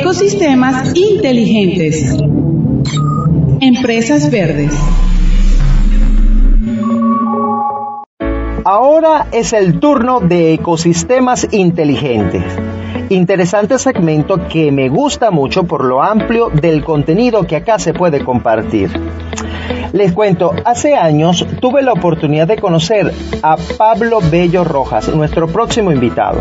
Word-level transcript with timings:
Ecosistemas 0.00 0.96
inteligentes. 0.96 2.16
Empresas 3.60 4.30
verdes. 4.30 4.72
Ahora 8.64 9.26
es 9.30 9.52
el 9.52 9.78
turno 9.78 10.20
de 10.20 10.54
ecosistemas 10.54 11.46
inteligentes. 11.50 12.42
Interesante 13.10 13.78
segmento 13.78 14.48
que 14.48 14.72
me 14.72 14.88
gusta 14.88 15.30
mucho 15.30 15.64
por 15.64 15.84
lo 15.84 16.02
amplio 16.02 16.48
del 16.48 16.82
contenido 16.82 17.46
que 17.46 17.56
acá 17.56 17.78
se 17.78 17.92
puede 17.92 18.24
compartir. 18.24 18.90
Les 19.92 20.12
cuento, 20.12 20.54
hace 20.64 20.94
años 20.94 21.44
tuve 21.60 21.82
la 21.82 21.92
oportunidad 21.92 22.46
de 22.46 22.56
conocer 22.56 23.12
a 23.42 23.56
Pablo 23.76 24.20
Bello 24.30 24.64
Rojas, 24.64 25.14
nuestro 25.14 25.46
próximo 25.48 25.92
invitado. 25.92 26.40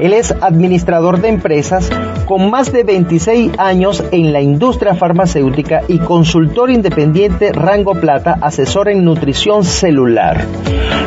Él 0.00 0.14
es 0.14 0.32
administrador 0.40 1.20
de 1.20 1.28
empresas 1.28 1.90
con 2.26 2.50
más 2.50 2.72
de 2.72 2.82
26 2.82 3.52
años 3.58 4.02
en 4.10 4.32
la 4.32 4.40
industria 4.42 4.94
farmacéutica 4.94 5.82
y 5.88 5.98
consultor 5.98 6.70
independiente 6.70 7.52
rango 7.52 7.94
plata, 7.94 8.36
asesor 8.42 8.88
en 8.88 9.04
nutrición 9.04 9.64
celular. 9.64 10.44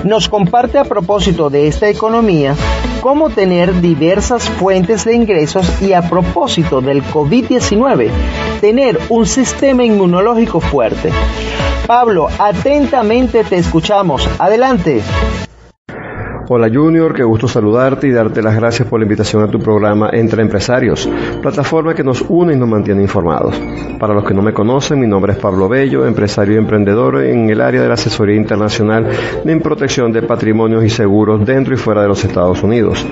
Nos 0.03 0.29
comparte 0.29 0.77
a 0.77 0.85
propósito 0.85 1.49
de 1.49 1.67
esta 1.67 1.89
economía 1.89 2.55
cómo 3.01 3.29
tener 3.29 3.81
diversas 3.81 4.49
fuentes 4.49 5.05
de 5.05 5.15
ingresos 5.15 5.81
y 5.81 5.93
a 5.93 6.01
propósito 6.01 6.81
del 6.81 7.03
COVID-19, 7.03 8.09
tener 8.61 8.99
un 9.09 9.25
sistema 9.25 9.83
inmunológico 9.83 10.59
fuerte. 10.59 11.11
Pablo, 11.85 12.27
atentamente 12.37 13.43
te 13.43 13.57
escuchamos. 13.57 14.27
Adelante. 14.37 15.01
Hola 16.51 16.67
Junior, 16.73 17.13
qué 17.13 17.23
gusto 17.23 17.47
saludarte 17.47 18.07
y 18.07 18.11
darte 18.11 18.41
las 18.41 18.55
gracias 18.55 18.87
por 18.87 18.99
la 18.99 19.05
invitación 19.05 19.43
a 19.43 19.47
tu 19.47 19.59
programa 19.59 20.09
Entre 20.11 20.41
Empresarios, 20.41 21.07
plataforma 21.43 21.93
que 21.93 22.03
nos 22.03 22.25
une 22.27 22.53
y 22.53 22.57
nos 22.57 22.67
mantiene 22.67 23.03
informados. 23.03 23.61
Para 23.99 24.15
los 24.15 24.23
que 24.23 24.33
no 24.33 24.41
me 24.41 24.51
conocen, 24.51 24.99
mi 24.99 25.05
nombre 25.05 25.33
es 25.33 25.37
Pablo 25.37 25.69
Bello, 25.69 26.07
empresario 26.07 26.55
y 26.55 26.57
emprendedor 26.57 27.23
en 27.23 27.51
el 27.51 27.61
área 27.61 27.83
de 27.83 27.87
la 27.87 27.93
asesoría 27.93 28.35
internacional 28.35 29.07
en 29.45 29.61
protección 29.61 30.11
de 30.11 30.23
patrimonios 30.23 30.83
y 30.83 30.89
seguros 30.89 31.45
dentro 31.45 31.75
y 31.75 31.77
fuera 31.77 32.01
de 32.01 32.07
los 32.07 32.25
Estados 32.25 32.63
Unidos. 32.63 33.05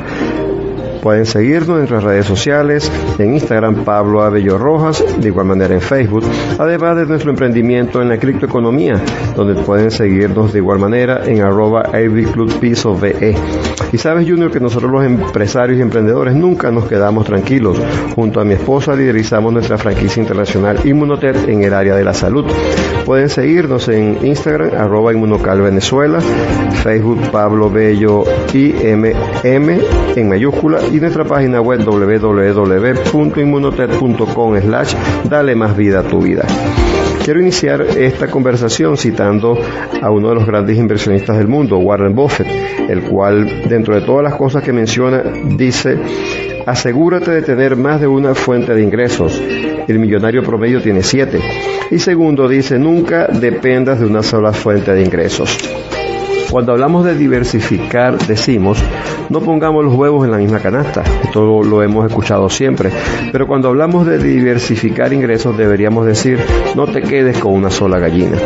Pueden 1.02 1.26
seguirnos 1.26 1.70
en 1.70 1.78
nuestras 1.78 2.04
redes 2.04 2.26
sociales, 2.26 2.92
en 3.18 3.34
Instagram 3.34 3.84
Pablo 3.84 4.22
Abello 4.22 4.58
Rojas, 4.58 5.04
de 5.20 5.28
igual 5.28 5.46
manera 5.46 5.74
en 5.74 5.82
Facebook, 5.82 6.24
además 6.58 6.98
de 6.98 7.06
nuestro 7.06 7.30
emprendimiento 7.30 8.02
en 8.02 8.10
la 8.10 8.18
criptoeconomía, 8.18 9.02
donde 9.36 9.62
pueden 9.62 9.92
seguirnos 9.92 10.54
de 10.54 10.60
igual 10.60 10.80
manera 10.80 11.26
en 11.26 11.42
arroba 11.42 11.90
VE. 11.92 13.36
Y 13.92 13.98
sabes 13.98 14.28
Junior 14.28 14.52
que 14.52 14.60
nosotros 14.60 14.92
los 14.92 15.06
empresarios 15.06 15.80
y 15.80 15.82
emprendedores 15.82 16.36
nunca 16.36 16.72
nos 16.72 16.86
quedamos 16.86 17.26
tranquilos. 17.26 17.80
Junto 18.16 18.42
a 18.42 18.46
mi 18.46 18.56
esposa 18.56 18.96
liderizamos 18.96 19.54
nuestra 19.54 19.78
franquicia 19.78 20.22
internacional 20.22 20.80
Inmunotet 20.86 21.48
en 21.48 21.64
el 21.64 21.74
área 21.74 21.96
de 21.96 22.04
la 22.04 22.14
salud. 22.14 22.46
Pueden 23.08 23.30
seguirnos 23.30 23.88
en 23.88 24.20
Instagram 24.22 24.72
arroba 24.78 25.14
Inmunocal 25.14 25.62
Venezuela, 25.62 26.20
Facebook 26.84 27.32
Pablo 27.32 27.70
Bello 27.70 28.26
IMM 28.54 29.80
en 30.14 30.28
mayúscula 30.28 30.82
y 30.92 31.00
nuestra 31.00 31.24
página 31.24 31.62
web 31.62 31.86
www.inmunotet.com 31.86 34.62
slash 34.62 34.94
dale 35.30 35.56
más 35.56 35.78
vida 35.78 36.02
a 36.02 36.04
tu 36.04 36.20
vida. 36.20 36.46
Quiero 37.24 37.40
iniciar 37.40 37.82
esta 37.82 38.30
conversación 38.30 38.98
citando 38.98 39.58
a 40.02 40.12
uno 40.12 40.28
de 40.28 40.36
los 40.36 40.46
grandes 40.46 40.78
inversionistas 40.78 41.38
del 41.38 41.48
mundo, 41.48 41.78
Warren 41.78 42.14
Buffett, 42.14 42.50
el 42.90 43.04
cual, 43.04 43.70
dentro 43.70 43.96
de 43.96 44.02
todas 44.02 44.26
las 44.26 44.36
cosas 44.36 44.64
que 44.64 44.74
menciona, 44.74 45.24
dice, 45.56 45.98
asegúrate 46.66 47.32
de 47.32 47.42
tener 47.42 47.78
más 47.78 48.02
de 48.02 48.08
una 48.08 48.36
fuente 48.36 48.76
de 48.76 48.84
ingresos. 48.84 49.42
El 49.88 50.00
millonario 50.00 50.44
promedio 50.44 50.82
tiene 50.82 51.02
siete. 51.02 51.40
Y 51.90 52.00
segundo, 52.00 52.50
dice, 52.50 52.78
nunca 52.78 53.28
dependas 53.28 54.00
de 54.00 54.06
una 54.06 54.22
sola 54.22 54.52
fuente 54.52 54.94
de 54.94 55.02
ingresos. 55.02 55.58
Cuando 56.52 56.74
hablamos 56.74 57.06
de 57.06 57.16
diversificar, 57.16 58.18
decimos, 58.18 58.78
no 59.30 59.40
pongamos 59.40 59.86
los 59.86 59.94
huevos 59.94 60.26
en 60.26 60.32
la 60.32 60.38
misma 60.38 60.60
canasta. 60.60 61.04
Esto 61.24 61.64
lo, 61.64 61.84
hemos 61.84 62.06
escuchado 62.06 62.50
siempre. 62.50 62.92
Pero 63.32 63.48
cuando 63.48 63.70
hablamos 63.70 64.06
de 64.06 64.18
diversificar 64.18 65.14
ingresos, 65.14 65.58
deberíamos 65.58 66.06
decir, 66.06 66.40
no 66.76 66.86
te 66.88 67.02
quedes 67.02 67.38
con 67.38 67.54
una 67.54 67.70
sola 67.70 67.98
gallina. 67.98 68.38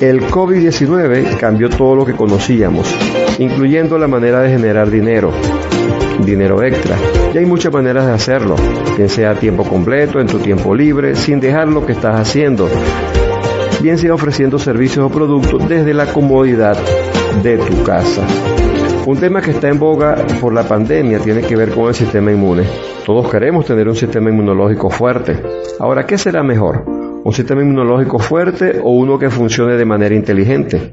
El 0.00 0.22
COVID-19 0.22 1.36
cambió 1.36 1.68
todo 1.68 1.96
lo 1.96 2.06
que 2.06 2.14
conocíamos, 2.14 2.86
incluyendo 3.38 3.98
la 3.98 4.08
manera 4.08 4.40
de 4.40 4.50
generar 4.50 4.90
dinero, 4.90 5.32
dinero 6.24 6.62
extra. 6.62 6.96
Y 7.34 7.38
hay 7.38 7.46
muchas 7.46 7.72
maneras 7.72 8.06
de 8.06 8.12
hacerlo, 8.12 8.56
bien 8.96 9.08
sea 9.08 9.32
a 9.32 9.34
tiempo 9.34 9.64
completo, 9.64 10.20
en 10.20 10.26
tu 10.26 10.38
tiempo 10.38 10.74
libre, 10.74 11.14
sin 11.14 11.40
dejar 11.40 11.68
lo 11.68 11.86
que 11.86 11.92
estás 11.92 12.18
haciendo 12.18 12.68
bien 13.80 13.96
sea 13.96 14.12
ofreciendo 14.12 14.58
servicios 14.58 15.06
o 15.06 15.08
productos 15.08 15.66
desde 15.68 15.94
la 15.94 16.12
comodidad 16.12 16.76
de 17.42 17.56
tu 17.58 17.82
casa. 17.82 18.26
Un 19.06 19.18
tema 19.18 19.40
que 19.40 19.52
está 19.52 19.68
en 19.68 19.78
boga 19.78 20.16
por 20.40 20.52
la 20.52 20.64
pandemia 20.64 21.18
tiene 21.20 21.40
que 21.40 21.56
ver 21.56 21.70
con 21.70 21.88
el 21.88 21.94
sistema 21.94 22.30
inmune. 22.30 22.64
Todos 23.06 23.30
queremos 23.30 23.64
tener 23.64 23.88
un 23.88 23.96
sistema 23.96 24.28
inmunológico 24.28 24.90
fuerte. 24.90 25.40
Ahora, 25.78 26.04
¿qué 26.04 26.18
será 26.18 26.42
mejor? 26.42 26.84
¿Un 27.24 27.32
sistema 27.32 27.62
inmunológico 27.62 28.18
fuerte 28.18 28.78
o 28.82 28.90
uno 28.90 29.18
que 29.18 29.30
funcione 29.30 29.76
de 29.76 29.84
manera 29.84 30.14
inteligente? 30.14 30.92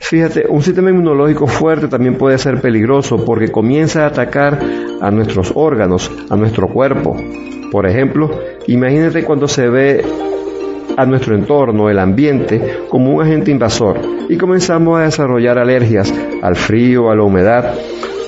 Fíjate, 0.00 0.44
un 0.48 0.62
sistema 0.62 0.90
inmunológico 0.90 1.46
fuerte 1.46 1.88
también 1.88 2.16
puede 2.16 2.38
ser 2.38 2.60
peligroso 2.60 3.24
porque 3.24 3.48
comienza 3.48 4.04
a 4.04 4.08
atacar 4.08 4.58
a 5.00 5.10
nuestros 5.10 5.52
órganos, 5.54 6.10
a 6.30 6.36
nuestro 6.36 6.68
cuerpo. 6.68 7.16
Por 7.70 7.86
ejemplo, 7.86 8.30
imagínate 8.66 9.24
cuando 9.24 9.46
se 9.46 9.68
ve 9.68 10.04
a 10.96 11.06
nuestro 11.06 11.34
entorno, 11.34 11.88
el 11.88 11.98
ambiente, 11.98 12.80
como 12.88 13.14
un 13.14 13.22
agente 13.22 13.50
invasor 13.50 14.00
y 14.28 14.36
comenzamos 14.36 14.98
a 14.98 15.04
desarrollar 15.04 15.58
alergias 15.58 16.12
al 16.42 16.56
frío, 16.56 17.10
a 17.10 17.14
la 17.14 17.22
humedad, 17.22 17.74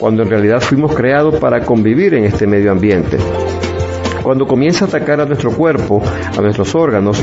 cuando 0.01 0.23
en 0.23 0.31
realidad 0.31 0.61
fuimos 0.61 0.95
creados 0.95 1.37
para 1.37 1.65
convivir 1.65 2.15
en 2.15 2.25
este 2.25 2.47
medio 2.47 2.73
ambiente. 2.73 3.19
Cuando 4.23 4.47
comienza 4.47 4.85
a 4.85 4.89
atacar 4.89 5.21
a 5.21 5.27
nuestro 5.27 5.51
cuerpo, 5.51 6.01
a 6.37 6.41
nuestros 6.41 6.75
órganos, 6.75 7.23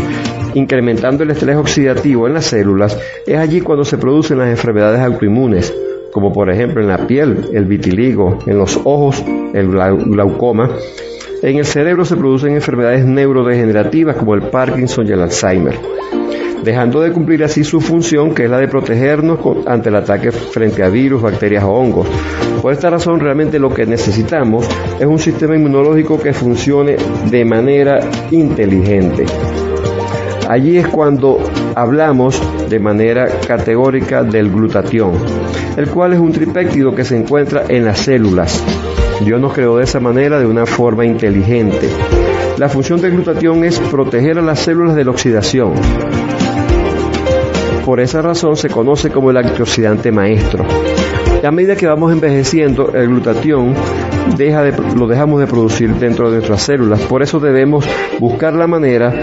incrementando 0.54 1.24
el 1.24 1.32
estrés 1.32 1.56
oxidativo 1.58 2.28
en 2.28 2.34
las 2.34 2.46
células, 2.46 3.00
es 3.26 3.38
allí 3.38 3.62
cuando 3.62 3.84
se 3.84 3.98
producen 3.98 4.40
las 4.40 4.50
enfermedades 4.50 5.02
autoinmunes, 5.02 5.74
como 6.12 6.34
por 6.34 6.50
ejemplo 6.50 6.82
en 6.82 6.88
la 6.88 7.08
piel, 7.08 7.50
el 7.54 7.66
vitiligo, 7.66 8.40
en 8.46 8.58
los 8.58 8.80
ojos, 8.84 9.24
el 9.54 9.70
glaucoma, 9.70 10.72
en 11.42 11.58
el 11.58 11.66
cerebro 11.66 12.04
se 12.04 12.18
producen 12.18 12.54
enfermedades 12.54 13.06
neurodegenerativas 13.06 14.18
como 14.18 14.36
el 14.36 14.42
Parkinson 14.42 15.08
y 15.08 15.12
el 15.12 15.22
Alzheimer, 15.22 15.76
dejando 16.64 17.00
de 17.00 17.14
cumplir 17.14 17.46
así 17.46 17.64
su 17.64 17.80
función 17.80 18.34
que 18.34 18.44
es 18.44 18.50
la 18.50 18.58
de 18.58 18.68
protegernos 18.68 19.40
ante 19.66 19.88
el 19.88 19.96
ataque 19.96 20.32
frente 20.32 20.84
a 20.84 20.90
virus, 20.90 21.22
bacterias 21.22 21.64
o 21.64 21.72
hongos. 21.72 22.08
Por 22.62 22.74
esta 22.74 22.90
razón 22.90 23.22
realmente 23.22 23.58
lo 23.58 23.74
que 23.74 23.86
necesitamos 23.86 24.68
es 25.00 25.06
un 25.06 25.20
sistema 25.20 25.56
inmunológico 25.56 26.20
que 26.20 26.34
funcione 26.34 26.98
de 27.30 27.46
manera 27.46 28.00
inteligente. 28.32 29.24
Allí 30.50 30.78
es 30.78 30.88
cuando 30.88 31.38
hablamos 31.76 32.42
de 32.70 32.80
manera 32.80 33.28
categórica 33.48 34.24
del 34.24 34.52
glutatión, 34.52 35.14
el 35.78 35.88
cual 35.88 36.12
es 36.12 36.20
un 36.20 36.34
tripéptido 36.34 36.94
que 36.94 37.06
se 37.06 37.16
encuentra 37.16 37.64
en 37.70 37.86
las 37.86 38.00
células 38.00 38.62
Dios 39.26 39.42
nos 39.42 39.54
creó 39.54 39.78
de 39.78 39.84
esa 39.84 40.00
manera, 40.00 40.40
de 40.40 40.46
una 40.46 40.66
forma 40.66 41.06
inteligente. 41.06 41.90
La 42.58 42.70
función 42.70 43.02
del 43.02 43.12
glutatión 43.12 43.64
es 43.66 43.78
proteger 43.80 44.40
a 44.40 44.42
las 44.42 44.60
células 44.60 44.96
de 44.96 45.04
la 45.04 45.12
oxidación. 45.12 45.74
Por 47.86 48.00
esa 48.00 48.22
razón 48.22 48.56
se 48.56 48.70
conoce 48.70 49.10
como 49.10 49.32
el 49.32 49.38
antioxidante 49.38 50.12
maestro. 50.12 50.66
A 51.44 51.52
medida 51.52 51.76
que 51.76 51.88
vamos 51.88 52.14
envejeciendo, 52.14 52.94
el 52.94 53.08
glutatión 53.08 53.74
deja 54.38 54.64
de, 54.64 54.74
lo 54.96 55.08
dejamos 55.08 55.40
de 55.42 55.48
producir 55.48 55.94
dentro 55.96 56.30
de 56.30 56.38
nuestras 56.38 56.62
células. 56.62 57.02
Por 57.02 57.22
eso 57.22 57.40
debemos 57.40 57.86
buscar 58.20 58.54
la 58.54 58.68
manera 58.68 59.14